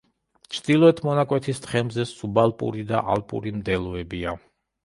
ჩრდილოეთ 0.53 1.01
მონაკვეთის 1.07 1.61
თხემზე 1.67 2.05
სუბალპური 2.13 2.87
და 2.93 3.03
ალპური 3.17 3.55
მდელოებია. 3.59 4.35